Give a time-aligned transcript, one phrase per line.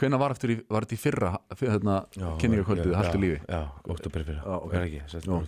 [0.00, 0.48] hvenær var, þetta
[0.96, 1.96] í fyrra hérna,
[2.40, 3.40] kynningakvöldið, haltu lífi?
[3.46, 3.60] Já,
[3.94, 4.76] oktober fyrir Já, ok.
[4.76, 5.40] Er ekki, sérst Jú.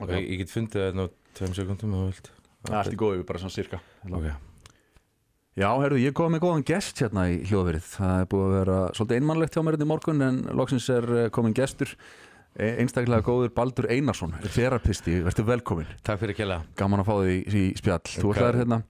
[0.00, 1.06] Ok, ég, ég get fundið það ná
[1.38, 1.94] tveim sekundum
[2.64, 3.80] Það er í góðu, bara svona cirka
[4.10, 4.28] Ok,
[5.54, 7.84] Já, herðu, ég kom með góðan gest hérna í hljóðverið.
[7.94, 11.06] Það er búið að vera svolítið einmannlegt hjá mér hérna í morgun en loksins er
[11.14, 11.92] eh, komin gestur.
[12.58, 17.14] E- einstaklega góður Baldur Einarsson er þerapisti, verður velkomin takk fyrir kjela gaman að fá
[17.20, 18.02] þig í, spjall.
[18.18, 18.34] Þú Ok.
[18.40, 18.80] ætlaðir hérna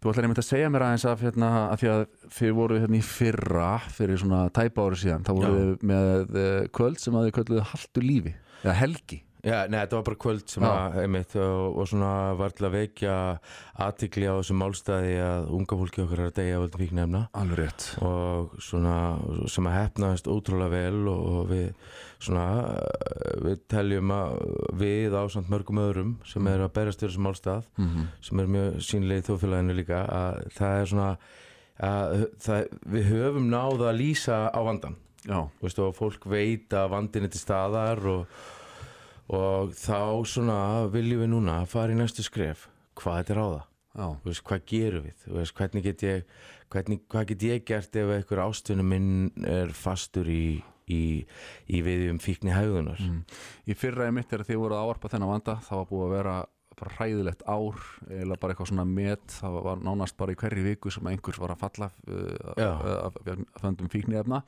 [0.00, 2.04] þú ætlaðir einmitt að segja mér aðeins af hérna að því að
[2.36, 6.60] þið voru hérna í fyrra fyrir svona tæpa ári síðan þá voru þið með uh,
[6.76, 10.52] kvöld sem að þið kölluðu haltu lífi eða helgi Já, nei, þetta var bara kvöld
[10.52, 13.14] sem að, einmitt, og, og svona var til að vekja
[13.80, 17.86] aðtikli á þessum málstæði að unga fólki okkar er að deyja völdum fíknefna alveg rétt.
[18.04, 18.94] Og svona
[19.48, 21.68] sem að hefnaðist ótrúlega vel og, og við
[22.20, 22.46] svona
[23.40, 24.34] við teljum að
[24.80, 28.08] við ásand mörgum öðrum sem er að berjast fyrir þessum málstað mm -hmm.
[28.28, 31.10] sem er mjög sínlega í þjóðfélaginu líka að það er svona
[31.80, 36.72] að það, við höfum náð að lýsa á vandan já, Þú veist, og fólk veit
[36.76, 38.26] að vandin er til staðar og,
[39.30, 42.66] og þá svona viljum við núna fara í næstu skref
[42.98, 46.32] hvað þetta er á það veist, hvað gerum við veist, hvernig get ég
[46.70, 49.10] hvernig, hvað get ég gert ef einhver ástunum minn
[49.46, 51.02] er fastur í, í,
[51.70, 53.20] í viðjum fíkni hægðunar mm.
[53.66, 56.16] í fyrra í mitt er þið voru að áarpa þennan vanda það var búið að
[56.16, 56.38] vera
[56.80, 60.92] bara hræðilegt ár eða bara eitthvað svona met það var nánast bara í hverju viku
[60.94, 62.70] sem einhvers var að falla uh, Já.
[62.70, 64.42] af, af, af föndum fíkniefna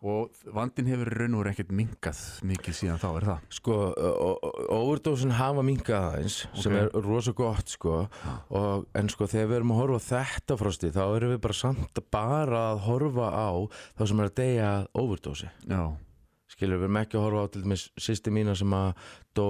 [0.00, 3.40] og vandin hefur raun og verið ekkert minkað mikið síðan þá er það?
[3.58, 3.74] Sko,
[4.72, 6.78] overdósin hafa minkað aðeins sem Ok.
[6.80, 7.96] er rosa gott sko.
[8.50, 12.00] Og, en sko þegar við erum að horfa þetta frosti þá erum við bara samt
[12.10, 13.50] bara að horfa á
[13.98, 15.82] þá sem er að deyja overdósi já,
[16.50, 18.94] skilur, við erum ekki að horfa á til dæmis sýsti mína sem að
[19.36, 19.46] dó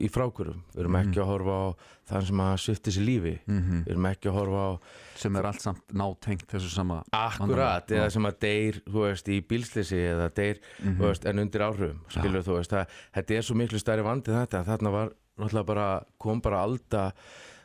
[0.00, 1.66] í frákurum, við erum ekki að horfa á
[2.10, 3.34] þann sem að svifti sér lífi.
[3.46, 4.72] Mm við erum ekki að horfa á
[5.16, 9.40] sem er allt samt nátengt þessu sama akkurat, eða sem að deyr þú veist, í
[9.40, 10.96] bílslisi eða deyr Mhm.
[10.98, 14.30] þú veist, en undir áhrifum, skilur þú veist það, þetta er svo miklu stærri vandi
[14.32, 14.64] þetta.
[14.64, 17.12] Þarna var, náttúrulega bara kom bara alda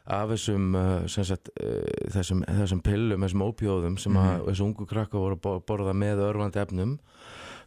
[0.10, 0.74] af þessum
[1.08, 4.46] sem sagt, uh, þessum, þessum pillum, þessum ópjóðum sem að Mhm.
[4.48, 7.00] þessu ungu krakka voru að bo- borða með örfandi efnum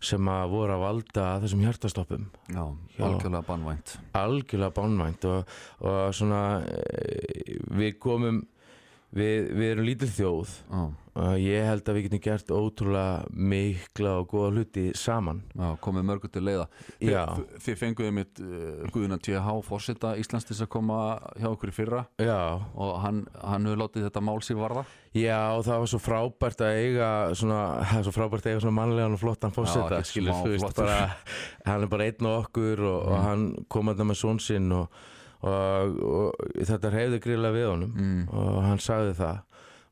[0.02, 2.64] sem að voru að valda þessum hjartastoppum já,
[2.98, 3.04] Já.
[3.06, 5.52] algjörlega bannvænt algjörlega bánvænt og,
[5.86, 8.42] og svona eh, við komum
[9.16, 10.58] við, við erum lítil þjóð.
[11.12, 15.42] Og ég held að við getum gert ótrúlega mikla og góða hluti saman.
[15.52, 16.64] Já, komið mörgur til leiða.
[17.04, 17.26] Já.
[17.60, 19.58] þið, fenguðu mitt uh, Guðuna T.H.
[19.66, 21.02] Forseta Íslands til þess að koma
[21.36, 22.06] hjá okkur í fyrra.
[22.16, 24.86] Já, og hann, hann hefur látið þetta mál sér varða.
[25.12, 28.62] Já og það var svo frábært að eiga svona, það er svo frábært að eiga
[28.64, 30.94] svona mannlegan og flottan ekkert skilur, þú veist bara
[31.68, 34.72] hann er bara einn og okkur og, og hann kom að það með són sinn
[34.72, 35.02] og,
[35.42, 38.20] og, og þetta hefði gríðlega við honum mm.
[38.30, 39.40] og hann sagði það.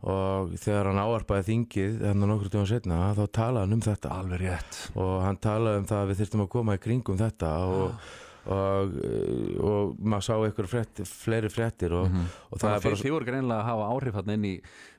[0.00, 4.12] Og þegar hann áarpaði þingið þannig nokkur tíma setna þá talaði hann um þetta.
[4.16, 4.78] Alveg rétt.
[4.96, 8.14] Og hann talaði um það að við þurftum að koma í kringum þetta og,
[8.46, 12.24] og, eh, og maður sá eitthvað frétt, fleiri fréttir og, Mhm.
[12.50, 14.54] og það það er bara þið voru greinilega að hafa áhrif hann inn í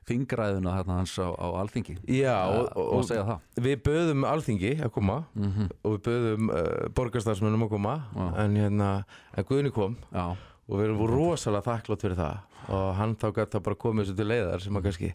[0.06, 1.96] þingræðuna hérna hans á, á alþingi.
[2.06, 7.70] Já, og, og, við böðum alþingi að koma mm og við böðum uh, borgarstarfsmennum að
[7.70, 7.94] koma.
[8.14, 8.38] Já.
[8.44, 9.04] en hérna,
[9.36, 9.96] en Guðni kom.
[10.12, 10.36] Já,
[10.72, 12.40] og við erum rosalega þakklátt fyrir það.
[12.72, 15.08] Og hann þá gæti það bara komið þessu til leiðar sem að kannski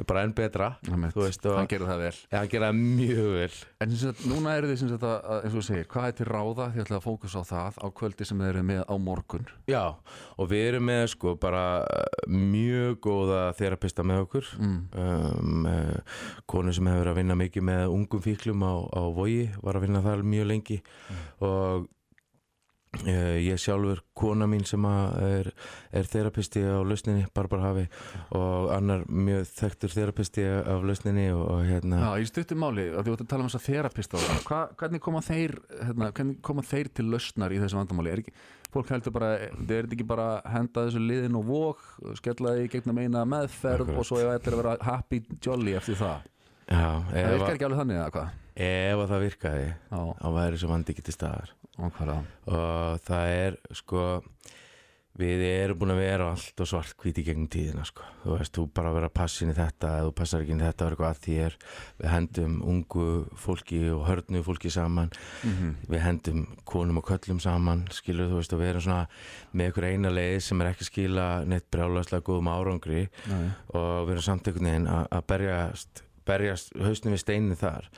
[0.00, 0.68] er bara enn betra
[1.12, 2.12] veist og hann gerir það vel.
[2.32, 3.48] Ja, hann gera það mjög vel.
[3.84, 6.06] En sem sagt, núna eru þið sem sagt að, að- eins og þú segir, hvað
[6.08, 6.68] er til ráða?
[6.72, 9.44] Ætlaði að fókus á það á kvöldi sem þið eru með á morgun.
[9.68, 9.82] Já,
[10.40, 11.64] og við erum með sko bara
[12.26, 14.48] mjög góða þerapista með okkur.
[14.64, 14.78] Mm.
[15.04, 19.50] um, uh, konu sem hefur verið að vinna mikið með ungum fíklum á, á Vogi
[19.60, 20.80] var að vinna þar mjög lengi.
[21.44, 21.84] Og uh,
[23.04, 25.50] ég sjálfur kona mín sem er,
[25.94, 27.84] er þerapisti á lausninni Barbara Hafi
[28.36, 33.08] og annar mjög þekktur þerapisti af lausninni og, og hérna Já, í stuttum máli, að
[33.08, 36.66] þú ætti að tala um þess að þerapista Hva, hvernig koma þeir hérna, hvernig koma
[36.66, 38.36] þeir til lausnar í þessu vandamáli er ekki,
[38.74, 41.82] fólk heldur bara þeir eru ekki bara að henda þessu liðin og vók
[42.20, 43.98] skella því gegnum eina meðferð Akkurat.
[44.00, 46.30] og svo er að vera happy jolly eftir það,
[46.68, 48.40] það virkar ekki alveg þannig eða hvað?
[48.54, 51.54] Ef að það virkaði þá væri þessu vandi til staðar.
[52.46, 54.04] Og það er sko
[55.14, 58.02] við erum búin að vera allt og svart hvít í gegnum tíðina sko.
[58.24, 59.10] þú veist, þú bara vera
[59.44, 61.56] inn í þetta eða þú passar ekki í þetta er eitthvað að þér.
[61.98, 63.06] Við hendum ungu
[63.38, 65.10] fólki og hörnu fólki saman.
[65.44, 65.76] Mhm.
[65.88, 69.08] við hendum konum og köllum saman skilur þú veist og við erum svona
[69.54, 73.08] með ykkur eina leið sem er ekki skila neitt brjálæslega góðum árangri.
[73.74, 77.88] Og við erum samt einhvern veginn að berjast berjast hausnum við steinin þar.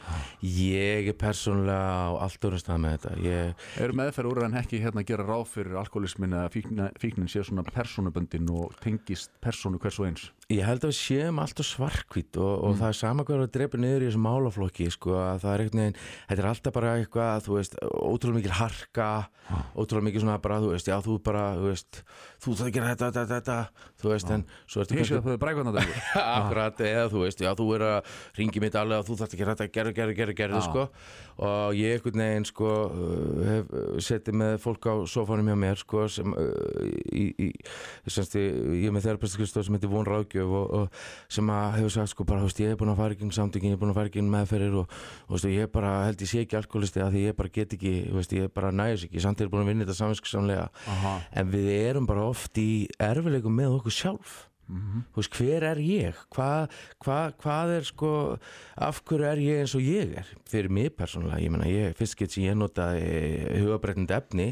[0.42, 3.14] Ég er persónulega á allt öðrum stað með þetta.
[3.26, 7.44] Ég, Eru meðferð úr en ekki hérna að gera ráð fyrir alkoholismin fíknin, fíknin sé
[7.46, 12.36] svona persónuböndin og tengist persónu hvers og eins Ég held að við séum alltaf svarkvít
[12.38, 15.50] og, og það er sama hvað að drepa niður í þessum málaflokki sko, að það
[15.50, 15.96] er einhvern veginn,
[16.28, 19.08] þetta er alltaf bara eitthvað, þú veist, ótrúlega mikil harka,
[19.74, 21.98] ótrúlega mikil svona bara, þú veist, já, þú bara, þú veist,
[22.46, 25.74] þú það gera þetta, þetta, þetta, þú veist, en svo ertu Hísið að þau brækvæðna
[25.80, 29.34] þetta akkurat, eða þú veist, já, þú er að ringi mitt alveg að þú þarft
[29.34, 30.86] að gera þetta, gerðu, gerðu, gerðu, gerðu, sko.
[31.42, 35.82] Og ég einhvern veginn, sko uh, hef uh, setið með fólk á sofanum hjá mér,
[35.82, 37.50] sko, sem uh, í, í,
[40.36, 42.92] ég Ráðgjöf og, og sem að hefur sagt, sko, bara, þú veist, ég er búin
[42.92, 44.96] að fara ekki um samtökin, ég er búin að fara ekki um meðferðir og,
[45.26, 47.76] og þú veist, ég bara held ég sé ekki alkoholisti að því ég bara get
[47.76, 50.68] ekki, þú veist, ég bara næðis ekki, samt er búin að vinna þetta samvinskusamlega
[51.32, 52.68] en við erum bara oft í
[52.98, 54.36] erfileikum með okkur sjálf.
[54.66, 56.16] Þú veist, hver er ég?
[56.34, 56.72] Hvað
[57.04, 58.08] hva, hvað er sko
[58.82, 60.32] af hverju er ég eins og ég er?
[60.50, 64.48] Fyrir mig persónulega, ég meina ég fyrst get sem ég notaði hugabrettend efni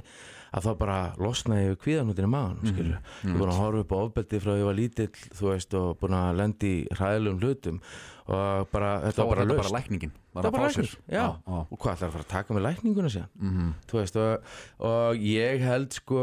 [0.54, 3.94] að þá bara losnaði yfir kvíðanútinu maðan, mm skilju, ég er búin að horfa upp
[3.94, 7.80] á ofbeldi frá ég var lítill, þú veist og búin að lendi í hræðilegum hlutum
[8.24, 11.24] og bara, þetta var bara löst bara lækningin var bara lækning, já.
[11.36, 11.58] já.
[11.70, 13.72] og hvað ætlar að fara að taka með lækninguna síðan Mhm.
[13.90, 16.22] þú veist, og, og ég held sko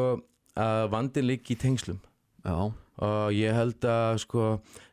[0.57, 1.99] að vandin liggi í tengslum
[2.45, 2.55] já.
[3.01, 4.47] og ég held að sko,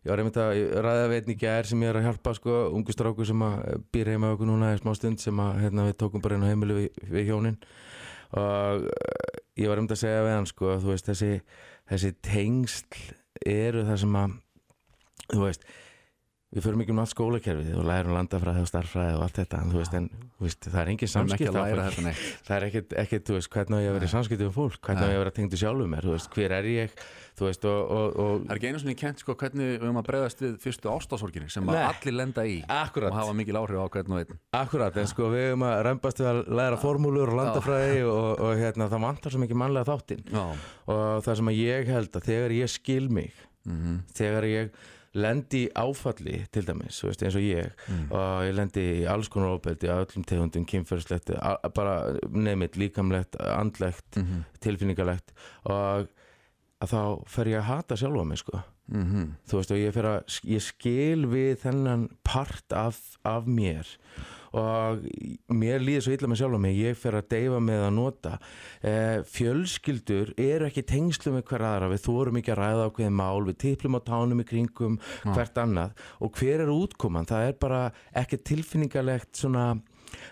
[0.04, 0.52] ég var einmitt að
[0.84, 4.34] ræða veitni gær sem ég er að hjálpa sko, ungu stráku sem að býr heima
[4.34, 7.26] okkur núna í smá stund sem að hérna, við tókum bara á heimilu við, við
[7.32, 7.56] hjónin
[8.36, 11.40] og eh, ég var einmitt að segja við hann sko, veist, þessi,
[11.88, 13.02] þessi tengsl
[13.48, 14.36] eru það sem að
[15.32, 15.68] þú veist
[16.48, 19.72] við förum ekki um allt skólakerfið og lærum landafræði og starffræði og allt þetta en
[19.74, 20.06] veist, en,
[20.40, 21.52] veist það er engin samskipt
[22.48, 24.78] það er ekkert, ekkert, þú veist, hvernig á ég að vera í samskipti um fólk,
[24.86, 27.04] hvernig á ég að vera tengdu sjálfum mér, þú veist, hver er ég,
[27.36, 30.00] þú veist, og, og, og Það er ekki einu svona kent sko hvernig við höfum
[30.00, 33.88] að bregðast við fyrstu ástasorginni sem allir lenda í akkurat, og hafa mikil áhrif á
[33.92, 34.40] hvern og einn.
[34.56, 38.54] Akkurat, en sko við höfum að rembast við að læra formúlur og landafræði og, og
[38.56, 40.24] hérna, það vantar svo mikið mannlega þáttinn.
[40.88, 44.86] Og það sem að ég held að þegar ég skil mig, mhm, þegar ég
[45.18, 47.84] lendi áfalli til dæmis, veist, eins og ég.
[48.08, 51.34] Og ég lendi í alls konar óbeldi á öllum tegundum, kynferðslegt
[51.76, 51.98] bara
[52.30, 55.34] nefnitt, líkamlegt, andlegt mhm, tilfinningalegt.
[55.68, 56.08] Og
[56.78, 57.00] að þá
[57.30, 59.28] fer ég að hata sjálfa mig sko mhm.
[59.48, 63.88] Þú veist og ég að ég skil við þennan part af, af mér.
[64.56, 65.02] Og
[65.52, 66.78] mér líður svo illa með sjálfa mig.
[66.80, 68.32] Ég fer að deyfa með að nota.
[68.80, 73.44] Eh, fjölskyldur eru ekki tengslu með hver aðra, við þórum ekki að ræða ákveðið mál,
[73.48, 74.96] við tiplum á tánum í kringum
[75.26, 75.92] hvert annað.
[76.24, 77.28] Og hver er útkoman?
[77.28, 77.82] Það er bara
[78.16, 79.70] ekki tilfinningalegt svona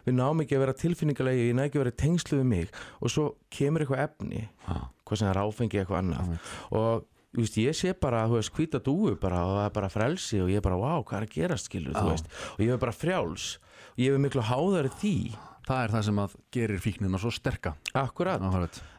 [0.07, 2.81] við náum ekki að vera tilfinningalegi, ég næ ekki að vera tengslu við mig.
[3.03, 4.47] Og svo kemur eitthvað efni.
[4.65, 6.33] Já, hvað sem er áfengi eitthvað annað.
[6.73, 9.91] Og þú veist, ég sé bara, þú veist, hvita dúu bara og það er bara
[9.93, 12.13] frelsi og ég er bara, wow, hvað er að gerast skilur, þú Já.
[12.15, 13.49] veist, og ég er bara frjáls.
[13.97, 15.17] Og ég er miklu háðari því.
[15.67, 17.73] Það er það sem að gerir fíknina svo sterka.
[17.99, 18.43] Akkurat,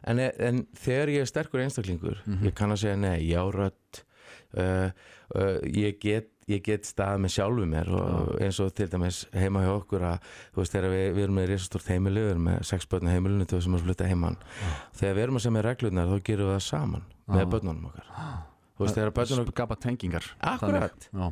[0.04, 4.02] en, en þegar ég er sterkur einstaklingur, ég kann að segja nei, já, rödd
[4.56, 4.90] uh,
[5.34, 9.60] uh, ég get ég get stað með sjálfu mér og eins og til dæmis heima
[9.66, 12.62] hjá okkur að þú veist þegar við, við erum með risastort heimili við erum með
[12.70, 14.38] sex börn heimilinu til þessum að flytta heimann
[14.96, 17.48] þegar við erum að segja með reglunar þá gerum við það saman með Já.
[17.52, 18.08] börnunum okkar.
[18.78, 20.30] Þú veist þegar börnunum Skapa tengingar.
[20.40, 21.08] Akkurat.
[21.12, 21.26] Já,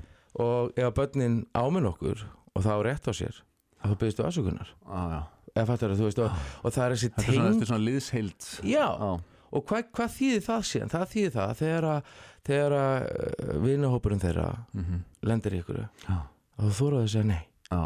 [0.45, 3.41] og ef börnin áminn okkur og það á rétt á sér
[3.87, 4.75] þá byrðist við afsökunar.
[4.85, 5.21] Já, já.
[5.57, 8.49] Eða fattar þú veist og, og það er þessi teng þetta er svona liðsheild.
[8.67, 8.85] Já.
[8.85, 9.11] Já,
[9.51, 10.93] og hvað, hvað þýðir það síðan?
[10.95, 12.11] Það þýðir það að þegar að
[12.47, 17.31] þegar að uh, vinahópurinn þeirra mhm, lendir í ykkur já, og þú þóraðu að segja
[17.31, 17.41] nei.
[17.67, 17.81] Já,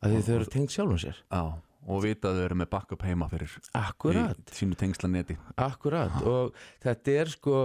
[0.00, 1.22] að því þau eru tengt sjálfum sér.
[1.30, 1.44] Já.
[1.84, 6.14] Og vita að þau eru með backup heima fyrir akkurat, í sínu tengslaneti akkurat.
[6.24, 7.58] Og þetta er sko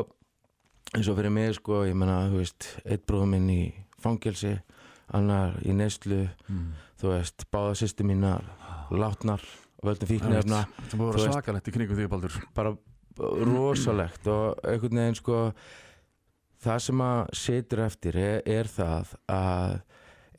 [0.95, 3.61] eins og fyrir mig sko ég menna, þú veist, eitt bróður minn í
[4.01, 4.57] fangelsi
[5.15, 6.67] annar í neyslu mm.
[7.01, 8.45] þú veist, báða sýstu mínar
[8.93, 9.43] látnar,
[9.85, 12.37] völdum fíknefna Það búið að vera svakalegt í kringum því Baldur.
[12.57, 12.73] Bara
[13.17, 15.39] rosalegt og einhvern veginn sko
[16.63, 19.75] það sem að situr eftir er, er það að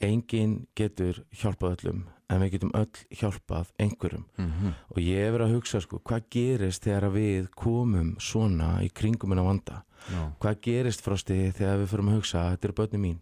[0.01, 4.27] enginn getur hjálpað öllum en við getum öll hjálpað einhverjum.
[4.39, 8.89] Mm og ég er verið að hugsa sko hvað gerist þegar við komum svona í
[8.89, 9.83] kringum en að vanda?
[10.11, 13.19] Já, hvað gerist frosti þegar við fyrir að hugsa þetta eru börnum mín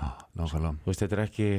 [0.00, 0.74] nákvæmlega.
[0.84, 1.50] Þú veist, þetta, er ekki,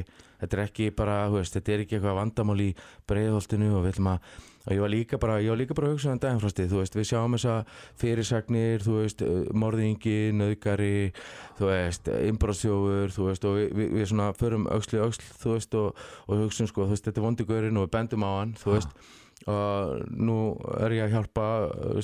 [0.42, 2.74] þetta er ekki bara þú veist, þetta er ekki eitthvað vandamál í
[3.10, 5.94] breiðholtinu og við ætlum að og ég var líka bara, ég var líka bara að
[5.94, 7.56] hugsa um daginn frosti þú veist, við sjáum þessa
[8.01, 9.22] fyrirsagnir þú veist,
[9.54, 11.12] morðingi, nöðgari
[11.60, 15.77] þú veist, inbrotsjófur þú veist, og við, við, við svona förum öxli öxl, þú veist,
[15.77, 18.74] og, og hugsun sko, þú veist, þetta er vondugurinn og við bendum á hann þú
[18.74, 18.98] veist,
[19.46, 20.36] og nú
[20.80, 21.46] er ég að hjálpa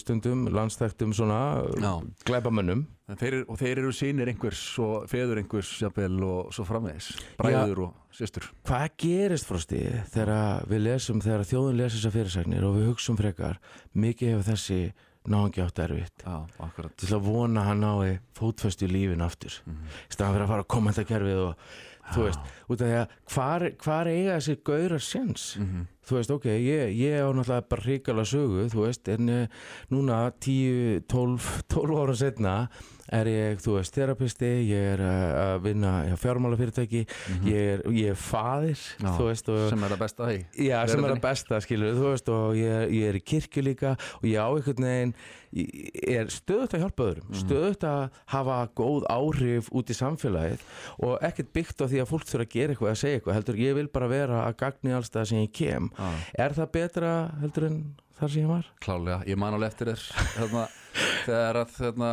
[0.02, 1.94] stundum landstæktum svona Já.
[2.28, 7.10] glæbamönnum Þeir, og þeir eru sínir einhvers og feður einhvers jafnvel og svo framvegis.
[7.42, 8.46] Bræður og systur.
[8.64, 9.82] Hvað gerist frosti
[10.14, 13.60] þegar við lesum, þegar þjóðin lesir þessar fyrirsagnir og við hugsum frekar,
[13.92, 14.80] mikið hefur þessi
[15.28, 16.24] náðan átt erfitt.
[16.24, 19.60] Já, ætla að vona hann nái fótfestu í lífin aftur.
[19.66, 19.84] Mhm.
[20.08, 21.56] í staðan fyrir að fara að kommentakerfið og
[22.12, 25.88] þú veist, út af því að hvar, hvar eiga þessi gaurar sjens Mhm.
[26.08, 29.60] Þú veist, ok, ég, ég á náttúrulega bara hrikalega sögu, þú veist, en eh,
[29.94, 32.56] núna 10, 12, 12 ára setna
[33.12, 37.04] er ég, þú veist, terapisti, ég er eh, að vinna hjá fjármálafyrirtæki,
[37.50, 38.80] ég, er, ég er faðir.
[39.02, 40.40] Já, þú veist, og sem er það besta í
[40.70, 43.94] Já, sem er að besta, skilur, þú veist, og ég, ég er í kirkju líka
[44.22, 45.14] og ég á einhvern veginn,
[45.52, 47.40] ég er stöðut að hjálpa öðrum, Mhm.
[47.44, 50.64] stöðut að hafa góð áhrif út í samfélagið
[51.04, 53.60] og ekkert byggt á því að fólk þurfa að gera eitthvað, að segja eitthvað, heldur
[53.60, 55.91] ég vil bara vera að gagni alls það sem ég kem.
[55.98, 56.12] Já,
[56.46, 57.82] Er það betra heldur en
[58.22, 58.68] þar sem ég var?
[58.86, 60.02] klálega, ég man alveg eftir þér
[60.36, 60.64] þarna,
[61.26, 62.10] þegar að þarna,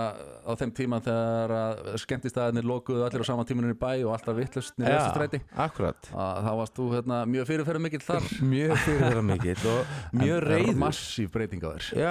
[0.48, 4.38] á þeim tíma þegar að skemmtistæðinir lokuðu allir á sama tíminu í bæ og alltaf
[4.38, 6.08] vittlust niður þessu stræti akkurat.
[6.14, 10.80] að þá varst þú hérna, mjög fyrirferð mikill þar Mjög fyrirverða mikill og mjög reyður.
[10.86, 12.08] massíf breyting á þér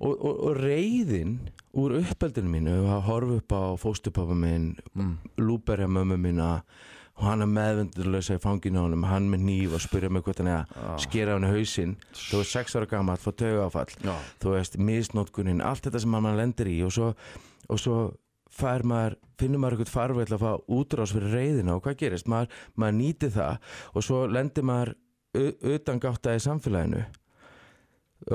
[0.00, 1.36] og, og, og reyðin
[1.76, 5.14] úr uppeldinu mínu að horfa upp á fóstupappa minn mm.
[5.44, 6.62] lúberja mömmu mína
[7.16, 9.06] og hann er meðvendurlösa í fanginu á honum.
[9.08, 11.96] Hann með nýf og spyrja mig hvort hann er að skera hann í hausinn.
[12.12, 16.12] Þú veist sex ára gammal, fór tauga áfall Já, þú veist, misnótkunin, allt þetta sem
[16.12, 17.10] maður lendir í og svo,
[17.72, 17.98] og svo
[18.56, 22.28] fær maður, finnur maður eitthvað farveg að fá útrás fyrir reyðina og hvað gerist?
[22.30, 23.58] Maður, maður nýti það
[23.92, 24.94] og svo lendir maður
[25.36, 27.04] utan gátta í samfélaginu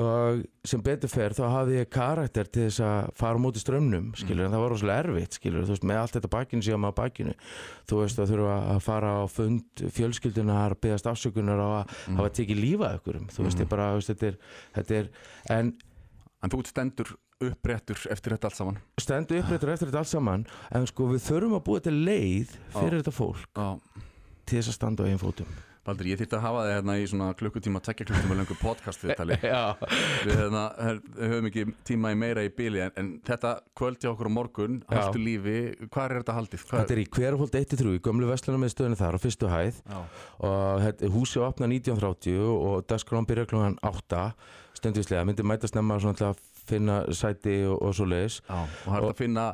[0.00, 4.10] og sem betur fer þá hafði ég karakter til þess að fara á móti strömmnum
[4.16, 7.34] skilur, en það var rosalega erfitt skilur, veist, með allt þetta bakinu síðan maður bakinu.
[7.90, 12.62] Þú veist, að þurfa að fara á fund fjölskyldunar, byggast afsökunar á að hafa tekið
[12.64, 14.38] lífað ykkur þú veist, ég bara, veist, þetta er,
[14.78, 15.10] þetta er
[15.58, 15.74] en
[16.42, 18.78] en þú stendur uppréttur eftir þetta allt saman?
[19.02, 23.00] Stendu upprættur eftir þetta allt saman en sko við þurfum að búa til leið fyrir
[23.00, 23.68] þetta fólk Já,
[24.46, 25.50] til þess að standa á einn fótum
[25.82, 29.34] Baldur, ég þýtti að hafa þig hérna í svona klukkutíma, tekja klukkutíma lengur podcast viðtali.
[29.52, 29.74] Já,
[30.22, 30.62] Við hérna,
[31.18, 34.78] höfum ekki tíma í meira í bíli en, en þetta kvöld hjá okkur á morgun,
[34.86, 35.00] Já.
[35.00, 35.56] haltu lífi,
[35.88, 36.64] hvað er þetta haldið?
[36.70, 39.82] Hvað þetta er í hverfóld 1-3 í gömlu vestlunum með stöðinu þar á fyrstu hæð.
[39.82, 39.98] Já,
[40.46, 44.22] og þetta, húsi opna 1930 og dagskrán byrja klokkan 8
[44.78, 48.86] stundvislega, myndi mæta snemma svona til að finna sæti og, og svo leiðis já, og
[48.86, 49.46] það er að finna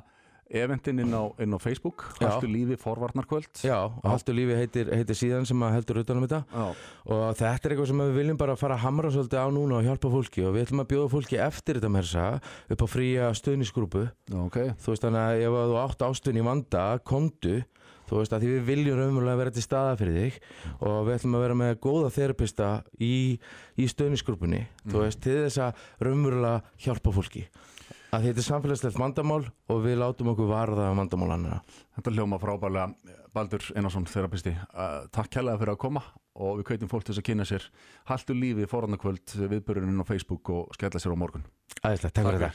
[0.48, 3.50] eventin inn á, inn á Facebook, haltu lífi forvarnarkvöld.
[3.64, 6.42] Já, Haldur lífi heitir, heitir síðan sem heldur utanum þetta.
[6.48, 6.66] Já,
[7.08, 9.88] og þetta er eitthvað sem við viljum bara fara að hamra svolítið á núna og
[9.88, 10.44] hjálpa fólki.
[10.48, 12.26] Og við ætlum að bjóða fólki eftir þetta með þessa
[12.74, 14.60] upp á fría stöðnisgrúpu já, ok.
[14.80, 17.56] Þú veist þannig að ef þú átt ástun í vanda kondu,
[18.08, 20.42] þú veist að því við viljum raunverulega vera til staða fyrir þig.
[20.80, 23.14] Og við ætlum að vera með góða þerapista í,
[23.76, 27.44] í stöðnisgrúpunni þú veist, til þess að raunverulega hjálpa fólki
[28.14, 31.58] að þetta er samfélagslegt vandamál og við látum okkur varða vandamál annara
[31.96, 34.54] Þetta hljóma frábælega Baldur Einarsson, þerapisti.
[35.14, 36.02] Takk kærlega fyrir að koma
[36.38, 37.66] og við kveitum fólk til þess að kynna sér
[38.08, 41.44] Haltu lífi forvarnarkvöld viðböruninn á Facebook og skella sér á morgun.
[41.82, 42.54] Æðislega, takk fyrir þetta